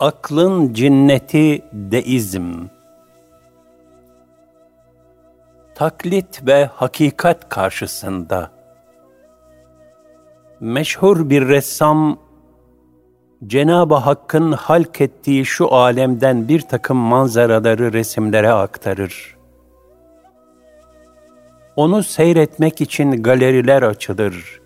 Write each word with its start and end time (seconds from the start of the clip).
Aklın 0.00 0.72
cinneti 0.72 1.62
deizm. 1.72 2.52
Taklit 5.74 6.46
ve 6.46 6.64
hakikat 6.64 7.48
karşısında 7.48 8.50
meşhur 10.60 11.30
bir 11.30 11.48
ressam 11.48 12.18
Cenab-ı 13.46 13.94
Hakk'ın 13.94 14.52
halk 14.52 15.00
ettiği 15.00 15.44
şu 15.44 15.74
alemden 15.74 16.48
bir 16.48 16.60
takım 16.60 16.96
manzaraları 16.96 17.92
resimlere 17.92 18.52
aktarır. 18.52 19.36
Onu 21.76 22.02
seyretmek 22.02 22.80
için 22.80 23.22
galeriler 23.22 23.82
açılır. 23.82 24.60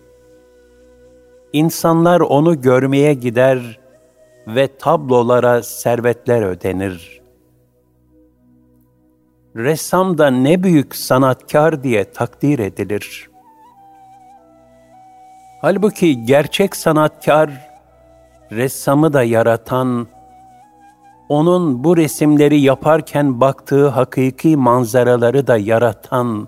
İnsanlar 1.53 2.19
onu 2.19 2.61
görmeye 2.61 3.13
gider 3.13 3.80
ve 4.47 4.77
tablolara 4.77 5.63
servetler 5.63 6.41
ödenir. 6.41 7.21
Ressam 9.55 10.17
da 10.17 10.29
ne 10.29 10.63
büyük 10.63 10.95
sanatkar 10.95 11.83
diye 11.83 12.11
takdir 12.11 12.59
edilir. 12.59 13.29
Halbuki 15.61 16.25
gerçek 16.25 16.75
sanatkar, 16.75 17.51
ressamı 18.51 19.13
da 19.13 19.23
yaratan, 19.23 20.07
onun 21.29 21.83
bu 21.83 21.97
resimleri 21.97 22.61
yaparken 22.61 23.41
baktığı 23.41 23.87
hakiki 23.87 24.57
manzaraları 24.57 25.47
da 25.47 25.57
yaratan, 25.57 26.47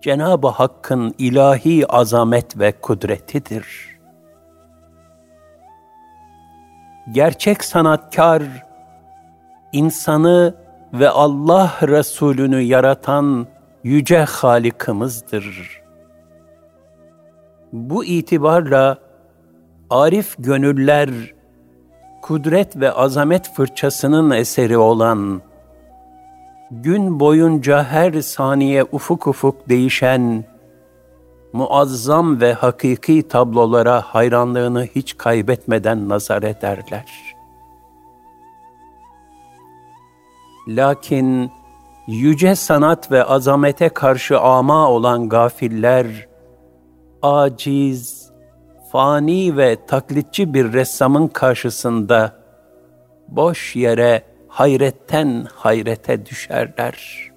Cenab-ı 0.00 0.48
Hakk'ın 0.48 1.14
ilahi 1.18 1.86
azamet 1.92 2.58
ve 2.58 2.72
kudretidir.'' 2.72 3.93
Gerçek 7.12 7.64
sanatkar, 7.64 8.42
insanı 9.72 10.54
ve 10.92 11.08
Allah 11.08 11.72
Resulü'nü 11.82 12.60
yaratan 12.60 13.46
yüce 13.84 14.18
Halikimizdir. 14.18 15.82
Bu 17.72 18.04
itibarla 18.04 18.98
arif 19.90 20.34
gönüller, 20.38 21.10
kudret 22.22 22.76
ve 22.76 22.92
azamet 22.92 23.54
fırçasının 23.54 24.30
eseri 24.30 24.78
olan, 24.78 25.42
gün 26.70 27.20
boyunca 27.20 27.84
her 27.84 28.20
saniye 28.20 28.84
ufuk 28.92 29.26
ufuk 29.26 29.68
değişen, 29.68 30.44
muazzam 31.54 32.40
ve 32.40 32.52
hakiki 32.52 33.28
tablolara 33.28 34.00
hayranlığını 34.00 34.84
hiç 34.84 35.16
kaybetmeden 35.16 36.08
nazar 36.08 36.42
ederler. 36.42 37.34
Lakin 40.68 41.50
yüce 42.06 42.54
sanat 42.54 43.10
ve 43.10 43.24
azamete 43.24 43.88
karşı 43.88 44.40
ama 44.40 44.90
olan 44.90 45.28
gafiller, 45.28 46.06
aciz, 47.22 48.30
fani 48.92 49.56
ve 49.56 49.86
taklitçi 49.86 50.54
bir 50.54 50.72
ressamın 50.72 51.28
karşısında 51.28 52.32
boş 53.28 53.76
yere 53.76 54.22
hayretten 54.48 55.46
hayrete 55.54 56.26
düşerler.'' 56.26 57.33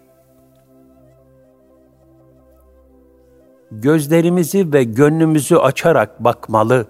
Gözlerimizi 3.72 4.74
ve 4.74 4.84
gönlümüzü 4.84 5.56
açarak 5.56 6.24
bakmalı. 6.24 6.88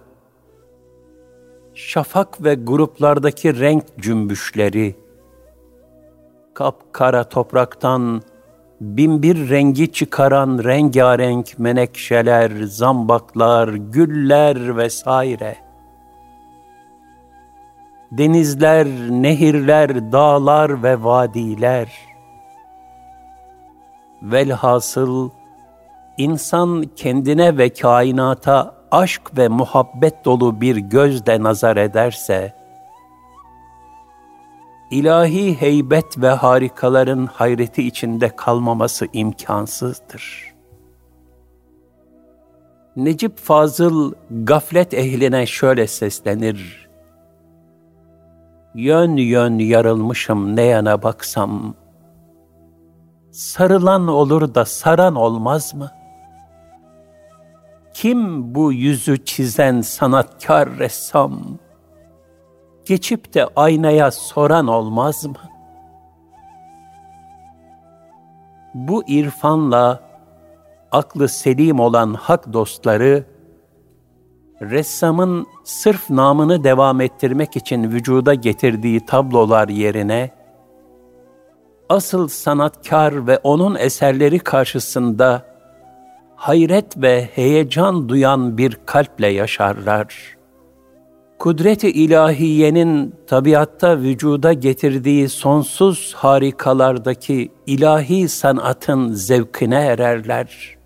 Şafak 1.74 2.44
ve 2.44 2.56
gruplardaki 2.56 3.60
renk 3.60 3.84
cümbüşleri, 4.00 4.96
kapkara 6.54 7.24
topraktan 7.24 8.22
binbir 8.82 9.50
rengi 9.50 9.92
çıkaran 9.92 10.64
rengarenk 10.64 11.60
menekşeler, 11.60 12.52
zambaklar, 12.64 13.68
güller 13.74 14.78
vesaire. 14.78 15.56
Denizler, 18.12 18.88
nehirler, 19.10 20.12
dağlar 20.12 20.84
ve 20.84 21.04
vadiler. 21.04 21.92
Velhasıl 24.22 25.30
insan 26.18 26.84
kendine 26.96 27.58
ve 27.58 27.70
kainata 27.70 28.76
aşk 28.92 29.38
ve 29.38 29.48
muhabbet 29.48 30.26
dolu 30.26 30.62
bir 30.62 30.76
gözle 30.76 31.44
nazar 31.44 31.78
ederse, 31.78 32.54
ilahi 34.92 35.62
heybet 35.62 36.22
ve 36.22 36.30
harikaların 36.30 37.26
hayreti 37.26 37.88
içinde 37.88 38.30
kalmaması 38.36 39.08
imkansızdır. 39.14 40.54
Necip 42.96 43.38
Fazıl 43.38 44.14
gaflet 44.32 44.94
ehline 44.94 45.46
şöyle 45.46 45.88
seslenir. 45.88 46.88
Yön 48.76 49.18
yön 49.18 49.60
yarılmışım 49.60 50.56
ne 50.56 50.62
yana 50.62 51.04
baksam, 51.04 51.76
sarılan 53.32 54.08
olur 54.08 54.56
da 54.56 54.66
saran 54.66 55.16
olmaz 55.16 55.76
mı? 55.76 55.97
Kim 58.02 58.56
bu 58.56 58.74
yüzü 58.74 59.26
çizen 59.26 59.82
sanatkar 59.82 60.80
ressam? 60.80 61.42
Geçip 62.86 63.34
de 63.34 63.48
aynaya 63.56 64.12
soran 64.12 64.68
olmaz 64.68 65.26
mı? 65.26 65.36
Bu 68.74 69.04
irfanla 69.08 70.04
aklı 70.92 71.30
selim 71.30 71.80
olan 71.80 72.14
hak 72.14 72.54
dostları, 72.54 73.24
ressamın 74.62 75.48
sırf 75.64 76.10
namını 76.10 76.64
devam 76.64 77.02
ettirmek 77.02 77.56
için 77.56 77.84
vücuda 77.84 78.34
getirdiği 78.34 79.06
tablolar 79.06 79.68
yerine, 79.68 80.32
asıl 81.90 82.28
sanatkar 82.28 83.28
ve 83.28 83.38
onun 83.44 83.76
eserleri 83.76 84.40
karşısında 84.40 85.57
hayret 86.38 87.02
ve 87.02 87.30
heyecan 87.36 88.10
duyan 88.10 88.58
bir 88.58 88.78
kalple 88.86 89.28
yaşarlar. 89.28 90.38
Kudret-i 91.40 91.90
ilahiyenin 91.90 93.16
tabiatta 93.28 93.98
vücuda 94.00 94.54
getirdiği 94.54 95.30
sonsuz 95.30 96.14
harikalardaki 96.14 97.52
ilahi 97.68 98.30
sanatın 98.30 99.14
zevkine 99.14 99.76
ererler. 99.76 100.78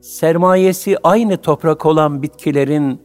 Sermayesi 0.00 0.96
aynı 1.02 1.36
toprak 1.36 1.86
olan 1.86 2.22
bitkilerin 2.22 3.02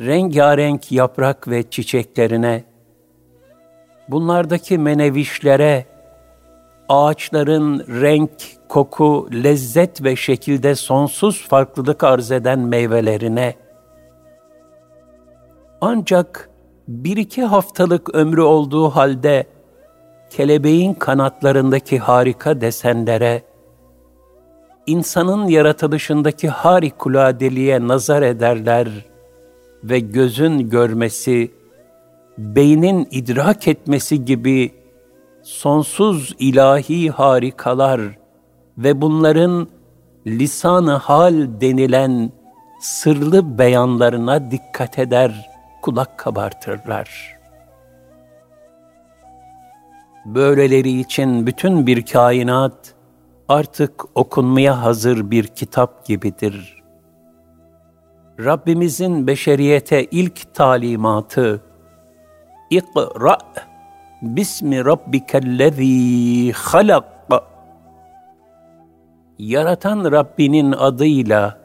rengarenk 0.00 0.92
yaprak 0.92 1.48
ve 1.48 1.70
çiçeklerine, 1.70 2.64
bunlardaki 4.08 4.78
menevişlere, 4.78 5.86
ağaçların 6.88 7.78
renk, 8.00 8.30
koku, 8.72 9.28
lezzet 9.32 10.04
ve 10.04 10.16
şekilde 10.16 10.74
sonsuz 10.74 11.48
farklılık 11.48 12.04
arz 12.04 12.30
eden 12.32 12.58
meyvelerine, 12.58 13.54
ancak 15.80 16.50
bir 16.88 17.16
iki 17.16 17.44
haftalık 17.44 18.14
ömrü 18.14 18.40
olduğu 18.40 18.88
halde 18.88 19.46
kelebeğin 20.30 20.94
kanatlarındaki 20.94 21.98
harika 21.98 22.60
desenlere, 22.60 23.42
insanın 24.86 25.46
yaratılışındaki 25.48 26.48
harikuladeliğe 26.48 27.88
nazar 27.88 28.22
ederler 28.22 28.88
ve 29.84 29.98
gözün 29.98 30.70
görmesi, 30.70 31.50
beynin 32.38 33.08
idrak 33.10 33.68
etmesi 33.68 34.24
gibi 34.24 34.72
sonsuz 35.42 36.34
ilahi 36.38 37.10
harikalar 37.10 38.21
ve 38.78 39.00
bunların 39.00 39.68
lisanı 40.26 40.92
hal 40.92 41.34
denilen 41.60 42.32
sırlı 42.80 43.58
beyanlarına 43.58 44.50
dikkat 44.50 44.98
eder, 44.98 45.50
kulak 45.82 46.18
kabartırlar. 46.18 47.38
Böyleleri 50.24 51.00
için 51.00 51.46
bütün 51.46 51.86
bir 51.86 52.06
kainat 52.06 52.94
artık 53.48 54.04
okunmaya 54.14 54.82
hazır 54.82 55.30
bir 55.30 55.46
kitap 55.46 56.06
gibidir. 56.06 56.82
Rabbimizin 58.40 59.26
beşeriyete 59.26 60.04
ilk 60.04 60.54
talimatı 60.54 61.62
İkra 62.70 63.38
Bismi 64.22 64.84
rabbikellezî 64.84 66.52
halak. 66.52 67.11
Yaratan 69.42 70.12
Rabbinin 70.12 70.72
adıyla 70.72 71.58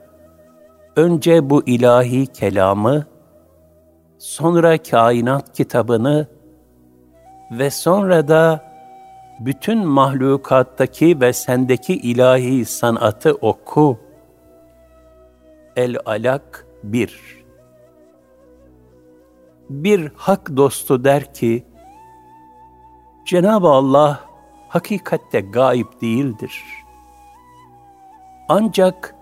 önce 0.95 1.49
bu 1.49 1.63
ilahi 1.65 2.27
kelamı, 2.27 3.05
sonra 4.17 4.77
kainat 4.77 5.53
kitabını 5.53 6.27
ve 7.51 7.69
sonra 7.69 8.27
da 8.27 8.63
bütün 9.39 9.87
mahlukattaki 9.87 11.21
ve 11.21 11.33
sendeki 11.33 11.95
ilahi 11.95 12.65
sanatı 12.65 13.33
oku. 13.33 13.99
El-Alak 15.75 16.67
1 16.83 17.43
Bir 19.69 20.11
hak 20.15 20.57
dostu 20.57 21.03
der 21.03 21.33
ki, 21.33 21.65
Cenab-ı 23.25 23.67
Allah 23.67 24.19
hakikatte 24.69 25.39
gaip 25.41 26.01
değildir. 26.01 26.63
Ancak 28.49 29.15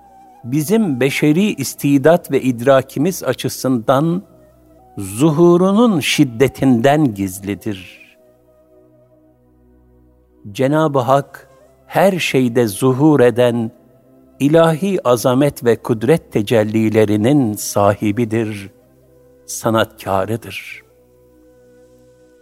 bizim 0.43 0.99
beşeri 0.99 1.53
istidat 1.53 2.31
ve 2.31 2.41
idrakimiz 2.41 3.23
açısından 3.23 4.23
zuhurunun 4.97 5.99
şiddetinden 5.99 7.13
gizlidir. 7.13 8.05
Cenab-ı 10.51 10.99
Hak 10.99 11.49
her 11.87 12.19
şeyde 12.19 12.67
zuhur 12.67 13.19
eden 13.19 13.71
ilahi 14.39 15.07
azamet 15.07 15.65
ve 15.65 15.75
kudret 15.75 16.31
tecellilerinin 16.31 17.53
sahibidir, 17.53 18.69
sanatkarıdır. 19.45 20.83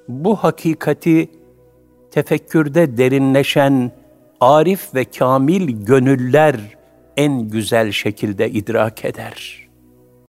Bu 0.07 0.35
hakikati 0.35 1.31
tefekkürde 2.11 2.97
derinleşen 2.97 3.91
arif 4.43 4.95
ve 4.95 5.05
kamil 5.05 5.85
gönüller 5.85 6.55
en 7.17 7.49
güzel 7.49 7.91
şekilde 7.91 8.49
idrak 8.49 9.05
eder.'' 9.05 9.62